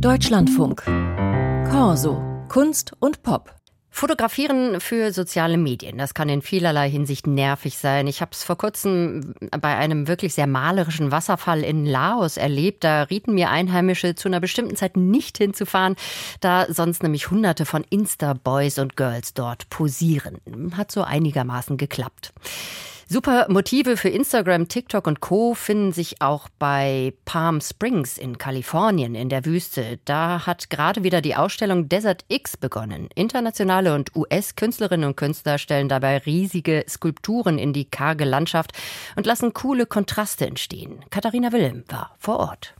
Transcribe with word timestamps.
Deutschlandfunk. 0.00 0.82
Corso. 1.70 2.22
Kunst 2.48 2.92
und 2.98 3.22
Pop. 3.22 3.54
Fotografieren 3.88 4.78
für 4.78 5.10
soziale 5.10 5.56
Medien, 5.56 5.96
das 5.96 6.12
kann 6.12 6.28
in 6.28 6.42
vielerlei 6.42 6.90
Hinsicht 6.90 7.26
nervig 7.26 7.78
sein. 7.78 8.06
Ich 8.06 8.20
habe 8.20 8.32
es 8.32 8.44
vor 8.44 8.58
kurzem 8.58 9.34
bei 9.58 9.74
einem 9.74 10.06
wirklich 10.06 10.34
sehr 10.34 10.46
malerischen 10.46 11.12
Wasserfall 11.12 11.62
in 11.62 11.86
Laos 11.86 12.36
erlebt. 12.36 12.84
Da 12.84 13.04
rieten 13.04 13.32
mir 13.32 13.48
Einheimische 13.48 14.14
zu 14.14 14.28
einer 14.28 14.40
bestimmten 14.40 14.76
Zeit 14.76 14.98
nicht 14.98 15.38
hinzufahren, 15.38 15.96
da 16.40 16.66
sonst 16.68 17.02
nämlich 17.02 17.30
hunderte 17.30 17.64
von 17.64 17.82
Insta-Boys 17.88 18.78
und 18.78 18.96
Girls 18.98 19.32
dort 19.32 19.70
posieren. 19.70 20.40
Hat 20.76 20.92
so 20.92 21.02
einigermaßen 21.02 21.78
geklappt. 21.78 22.34
Super 23.08 23.46
Motive 23.48 23.96
für 23.96 24.08
Instagram, 24.08 24.66
TikTok 24.66 25.06
und 25.06 25.20
Co. 25.20 25.54
finden 25.54 25.92
sich 25.92 26.20
auch 26.20 26.48
bei 26.58 27.14
Palm 27.24 27.60
Springs 27.60 28.18
in 28.18 28.36
Kalifornien 28.36 29.14
in 29.14 29.28
der 29.28 29.44
Wüste. 29.44 30.00
Da 30.04 30.44
hat 30.44 30.70
gerade 30.70 31.04
wieder 31.04 31.20
die 31.20 31.36
Ausstellung 31.36 31.88
Desert 31.88 32.24
X 32.26 32.56
begonnen. 32.56 33.08
Internationale 33.14 33.94
und 33.94 34.16
US-Künstlerinnen 34.16 35.08
und 35.08 35.16
Künstler 35.16 35.58
stellen 35.58 35.88
dabei 35.88 36.18
riesige 36.18 36.84
Skulpturen 36.88 37.58
in 37.58 37.72
die 37.72 37.84
karge 37.84 38.24
Landschaft 38.24 38.72
und 39.14 39.24
lassen 39.24 39.54
coole 39.54 39.86
Kontraste 39.86 40.44
entstehen. 40.44 40.98
Katharina 41.08 41.52
Wilhelm 41.52 41.84
war 41.86 42.16
vor 42.18 42.40
Ort. 42.40 42.74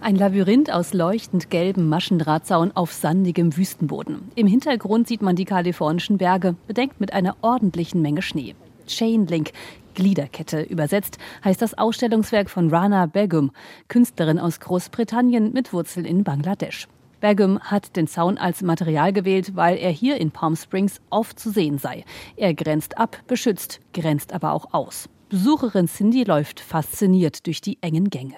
Ein 0.00 0.14
Labyrinth 0.14 0.70
aus 0.70 0.94
leuchtend 0.94 1.50
gelbem 1.50 1.88
Maschendrahtzaun 1.88 2.70
auf 2.76 2.92
sandigem 2.92 3.56
Wüstenboden. 3.56 4.30
Im 4.36 4.46
Hintergrund 4.46 5.08
sieht 5.08 5.22
man 5.22 5.34
die 5.34 5.46
kalifornischen 5.46 6.16
Berge, 6.16 6.54
bedeckt 6.68 7.00
mit 7.00 7.12
einer 7.12 7.36
ordentlichen 7.42 8.02
Menge 8.02 8.22
Schnee. 8.22 8.54
Chainlink, 8.86 9.52
Gliederkette 9.94 10.62
übersetzt, 10.62 11.18
heißt 11.44 11.60
das 11.60 11.76
Ausstellungswerk 11.76 12.50
von 12.50 12.70
Rana 12.70 13.06
Begum, 13.06 13.50
Künstlerin 13.88 14.38
aus 14.38 14.60
Großbritannien 14.60 15.52
mit 15.52 15.72
Wurzeln 15.72 16.06
in 16.06 16.24
Bangladesch. 16.24 16.88
Begum 17.20 17.58
hat 17.60 17.96
den 17.96 18.06
Zaun 18.06 18.38
als 18.38 18.62
Material 18.62 19.12
gewählt, 19.12 19.56
weil 19.56 19.78
er 19.78 19.90
hier 19.90 20.20
in 20.20 20.30
Palm 20.30 20.54
Springs 20.54 21.00
oft 21.10 21.38
zu 21.38 21.50
sehen 21.50 21.78
sei. 21.78 22.04
Er 22.36 22.54
grenzt 22.54 22.98
ab, 22.98 23.18
beschützt, 23.26 23.80
grenzt 23.92 24.32
aber 24.32 24.52
auch 24.52 24.72
aus. 24.72 25.08
Besucherin 25.28 25.88
Cindy 25.88 26.22
läuft 26.22 26.60
fasziniert 26.60 27.46
durch 27.46 27.60
die 27.60 27.78
engen 27.80 28.10
Gänge. 28.10 28.34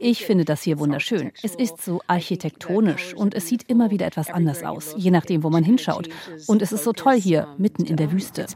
Ich 0.00 0.24
finde 0.24 0.44
das 0.44 0.62
hier 0.62 0.80
wunderschön. 0.80 1.30
Es 1.44 1.54
ist 1.54 1.84
so 1.84 2.00
architektonisch 2.08 3.14
und 3.14 3.34
es 3.34 3.46
sieht 3.46 3.62
immer 3.68 3.92
wieder 3.92 4.06
etwas 4.06 4.28
anders 4.28 4.64
aus, 4.64 4.94
je 4.96 5.12
nachdem, 5.12 5.44
wo 5.44 5.50
man 5.50 5.62
hinschaut. 5.62 6.08
Und 6.48 6.62
es 6.62 6.72
ist 6.72 6.82
so 6.82 6.92
toll 6.92 7.14
hier, 7.20 7.46
mitten 7.58 7.84
in 7.84 7.96
der 7.96 8.10
Wüste. 8.10 8.46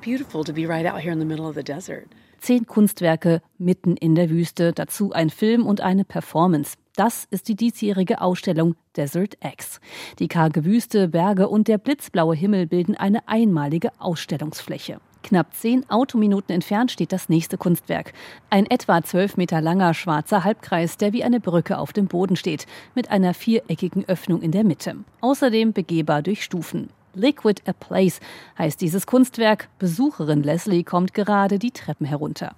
Zehn 2.40 2.66
Kunstwerke 2.66 3.40
mitten 3.56 3.96
in 3.96 4.16
der 4.16 4.28
Wüste, 4.28 4.72
dazu 4.72 5.12
ein 5.12 5.30
Film 5.30 5.66
und 5.66 5.80
eine 5.80 6.04
Performance. 6.04 6.76
Das 6.96 7.26
ist 7.30 7.48
die 7.48 7.54
diesjährige 7.54 8.20
Ausstellung 8.20 8.74
Desert 8.96 9.38
X. 9.42 9.80
Die 10.18 10.28
karge 10.28 10.64
Wüste, 10.64 11.08
Berge 11.08 11.48
und 11.48 11.68
der 11.68 11.78
blitzblaue 11.78 12.34
Himmel 12.34 12.66
bilden 12.66 12.96
eine 12.96 13.28
einmalige 13.28 13.90
Ausstellungsfläche. 14.00 15.00
Knapp 15.24 15.54
zehn 15.54 15.88
Autominuten 15.90 16.52
entfernt 16.52 16.92
steht 16.92 17.10
das 17.10 17.28
nächste 17.28 17.56
Kunstwerk. 17.58 18.12
Ein 18.50 18.66
etwa 18.66 19.02
zwölf 19.02 19.36
Meter 19.36 19.60
langer 19.60 19.94
schwarzer 19.94 20.44
Halbkreis, 20.44 20.98
der 20.98 21.12
wie 21.12 21.24
eine 21.24 21.40
Brücke 21.40 21.78
auf 21.78 21.92
dem 21.92 22.06
Boden 22.06 22.36
steht, 22.36 22.66
mit 22.94 23.10
einer 23.10 23.34
viereckigen 23.34 24.04
Öffnung 24.06 24.42
in 24.42 24.52
der 24.52 24.64
Mitte. 24.64 24.96
Außerdem 25.22 25.72
begehbar 25.72 26.22
durch 26.22 26.44
Stufen. 26.44 26.90
Liquid 27.14 27.62
a 27.66 27.72
Place 27.72 28.20
heißt 28.58 28.80
dieses 28.80 29.06
Kunstwerk. 29.06 29.68
Besucherin 29.78 30.42
Leslie 30.42 30.84
kommt 30.84 31.14
gerade 31.14 31.58
die 31.58 31.70
Treppen 31.70 32.06
herunter. 32.06 32.54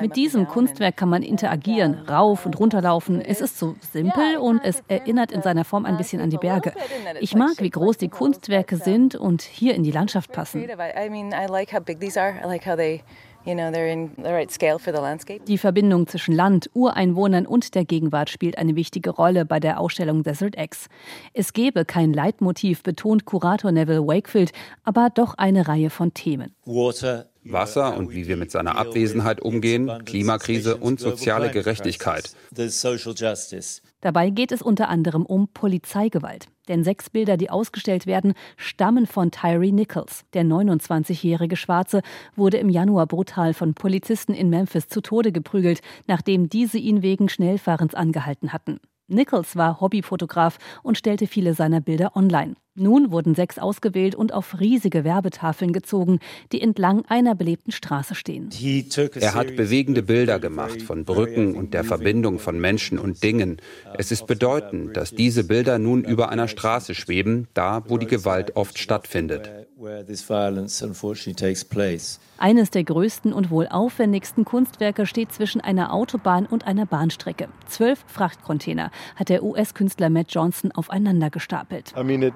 Mit 0.00 0.16
diesem 0.16 0.46
Kunstwerk 0.48 0.96
kann 0.96 1.08
man 1.08 1.22
interagieren, 1.22 1.94
rauf 2.08 2.44
und 2.44 2.58
runterlaufen. 2.58 3.20
Es 3.20 3.40
ist 3.40 3.58
so 3.58 3.76
simpel 3.92 4.36
und 4.38 4.60
es 4.64 4.82
erinnert 4.88 5.32
in 5.32 5.42
seiner 5.42 5.64
Form 5.64 5.84
ein 5.84 5.96
bisschen 5.96 6.20
an 6.20 6.30
die 6.30 6.38
Berge. 6.38 6.72
Ich 7.20 7.34
mag, 7.34 7.54
wie 7.58 7.70
groß 7.70 7.96
die 7.98 8.08
Kunstwerke 8.08 8.76
sind 8.76 9.14
und 9.14 9.42
hier 9.42 9.74
in 9.74 9.82
die 9.82 9.90
Landschaft 9.92 10.32
passen. 10.32 10.66
Die 15.46 15.58
Verbindung 15.58 16.06
zwischen 16.06 16.34
Land, 16.34 16.70
Ureinwohnern 16.74 17.46
und 17.46 17.74
der 17.74 17.84
Gegenwart 17.86 18.28
spielt 18.28 18.58
eine 18.58 18.76
wichtige 18.76 19.10
Rolle 19.10 19.46
bei 19.46 19.58
der 19.58 19.80
Ausstellung 19.80 20.22
Desert 20.22 20.58
X. 20.58 20.88
Es 21.32 21.54
gebe 21.54 21.86
kein 21.86 22.12
Leitmotiv, 22.12 22.82
betont 22.82 23.24
Kurator 23.24 23.72
Neville 23.72 24.06
Wakefield, 24.06 24.52
aber 24.84 25.08
doch 25.14 25.34
eine 25.38 25.66
Reihe 25.66 25.88
von 25.88 26.12
Themen. 26.12 26.54
Wasser 27.44 27.96
und 27.96 28.12
wie 28.12 28.28
wir 28.28 28.36
mit 28.36 28.50
seiner 28.50 28.76
Abwesenheit 28.76 29.40
umgehen, 29.40 29.90
Klimakrise 30.04 30.76
und 30.76 31.00
soziale 31.00 31.50
Gerechtigkeit. 31.50 32.30
Dabei 34.00 34.30
geht 34.30 34.52
es 34.52 34.60
unter 34.60 34.88
anderem 34.88 35.24
um 35.24 35.48
Polizeigewalt. 35.48 36.48
Denn 36.68 36.84
sechs 36.84 37.10
Bilder, 37.10 37.36
die 37.36 37.50
ausgestellt 37.50 38.06
werden, 38.06 38.34
stammen 38.56 39.06
von 39.06 39.30
Tyree 39.30 39.72
Nichols. 39.72 40.24
Der 40.34 40.44
29-jährige 40.44 41.56
Schwarze 41.56 42.02
wurde 42.36 42.58
im 42.58 42.68
Januar 42.68 43.06
brutal 43.06 43.54
von 43.54 43.74
Polizisten 43.74 44.34
in 44.34 44.50
Memphis 44.50 44.88
zu 44.88 45.00
Tode 45.00 45.32
geprügelt, 45.32 45.80
nachdem 46.06 46.48
diese 46.48 46.78
ihn 46.78 47.02
wegen 47.02 47.28
Schnellfahrens 47.28 47.94
angehalten 47.94 48.52
hatten. 48.52 48.80
Nichols 49.08 49.56
war 49.56 49.80
Hobbyfotograf 49.80 50.58
und 50.82 50.98
stellte 50.98 51.26
viele 51.26 51.54
seiner 51.54 51.80
Bilder 51.80 52.14
online. 52.14 52.56
Nun 52.74 53.10
wurden 53.10 53.34
sechs 53.34 53.58
ausgewählt 53.58 54.14
und 54.14 54.32
auf 54.32 54.60
riesige 54.60 55.02
Werbetafeln 55.02 55.72
gezogen, 55.72 56.20
die 56.52 56.60
entlang 56.60 57.04
einer 57.08 57.34
belebten 57.34 57.72
Straße 57.72 58.14
stehen. 58.14 58.50
Er 59.20 59.34
hat 59.34 59.56
bewegende 59.56 60.02
Bilder 60.02 60.38
gemacht 60.38 60.82
von 60.82 61.04
Brücken 61.04 61.56
und 61.56 61.74
der 61.74 61.82
Verbindung 61.82 62.38
von 62.38 62.60
Menschen 62.60 62.98
und 62.98 63.22
Dingen. 63.24 63.60
Es 63.96 64.12
ist 64.12 64.26
bedeutend, 64.26 64.96
dass 64.96 65.10
diese 65.10 65.42
Bilder 65.42 65.78
nun 65.78 66.04
über 66.04 66.28
einer 66.28 66.46
Straße 66.46 66.94
schweben, 66.94 67.48
da 67.54 67.82
wo 67.88 67.98
die 67.98 68.06
Gewalt 68.06 68.54
oft 68.54 68.78
stattfindet. 68.78 69.67
Eines 72.38 72.70
der 72.70 72.82
größten 72.82 73.32
und 73.32 73.50
wohl 73.50 73.68
aufwendigsten 73.68 74.44
Kunstwerke 74.44 75.06
steht 75.06 75.32
zwischen 75.32 75.60
einer 75.60 75.92
Autobahn 75.92 76.46
und 76.46 76.66
einer 76.66 76.84
Bahnstrecke. 76.84 77.48
Zwölf 77.68 78.04
Frachtcontainer 78.08 78.90
hat 79.14 79.28
der 79.28 79.44
US-Künstler 79.44 80.10
Matt 80.10 80.32
Johnson 80.34 80.72
aufeinander 80.72 81.30
gestapelt. 81.30 81.94
I 81.96 82.02
mean, 82.02 82.32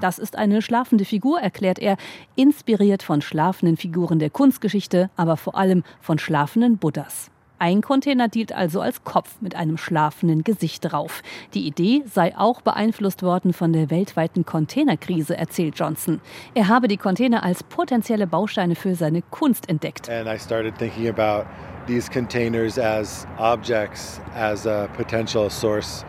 das 0.00 0.18
ist 0.18 0.36
eine 0.36 0.62
schlafende 0.62 1.04
Figur, 1.04 1.40
erklärt 1.40 1.78
er, 1.78 1.96
inspiriert 2.34 3.04
von 3.04 3.22
schlafenden 3.22 3.76
Figuren 3.76 4.18
der 4.18 4.30
Kunstgeschichte, 4.30 5.08
aber 5.14 5.36
vor 5.36 5.56
allem 5.56 5.84
von 6.00 6.18
schlafenden 6.18 6.78
Buddhas. 6.78 7.30
Ein 7.58 7.80
Container 7.80 8.28
dient 8.28 8.52
also 8.52 8.80
als 8.80 9.02
Kopf 9.04 9.36
mit 9.40 9.54
einem 9.54 9.78
schlafenden 9.78 10.44
Gesicht 10.44 10.90
drauf. 10.90 11.22
Die 11.54 11.66
Idee 11.66 12.02
sei 12.06 12.36
auch 12.36 12.60
beeinflusst 12.60 13.22
worden 13.22 13.52
von 13.52 13.72
der 13.72 13.90
weltweiten 13.90 14.44
Containerkrise, 14.44 15.36
erzählt 15.36 15.78
Johnson. 15.78 16.20
Er 16.54 16.68
habe 16.68 16.86
die 16.86 16.98
Container 16.98 17.42
als 17.42 17.62
potenzielle 17.62 18.26
Bausteine 18.26 18.74
für 18.74 18.94
seine 18.94 19.22
Kunst 19.22 19.68
entdeckt. 19.68 20.10
And 20.10 20.28
I 20.28 20.38
started 20.38 20.76
thinking 20.76 21.08
about 21.08 21.46
these 21.86 22.10
containers 22.10 22.78
as 22.78 23.26
objects 23.38 24.20
as 24.34 24.66
a 24.66 24.88
potential 24.96 25.48
source 25.48 26.04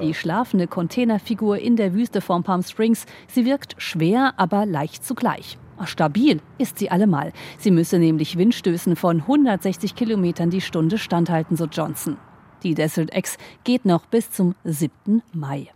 die 0.00 0.14
schlafende 0.14 0.68
Containerfigur 0.68 1.58
in 1.58 1.74
der 1.74 1.92
Wüste 1.92 2.20
von 2.20 2.44
Palm 2.44 2.62
Springs, 2.62 3.04
sie 3.26 3.44
wirkt 3.44 3.74
schwer, 3.78 4.34
aber 4.36 4.64
leicht 4.64 5.04
zugleich. 5.04 5.58
Stabil 5.86 6.40
ist 6.58 6.78
sie 6.78 6.90
allemal. 6.90 7.32
Sie 7.58 7.70
müsse 7.70 7.98
nämlich 7.98 8.36
Windstößen 8.36 8.96
von 8.96 9.20
160 9.20 9.94
Kilometern 9.94 10.50
die 10.50 10.60
Stunde 10.60 10.98
standhalten, 10.98 11.56
so 11.56 11.66
Johnson. 11.66 12.16
Die 12.62 12.74
Desert 12.74 13.16
X 13.16 13.38
geht 13.64 13.84
noch 13.84 14.06
bis 14.06 14.30
zum 14.30 14.54
7. 14.64 15.22
Mai. 15.32 15.70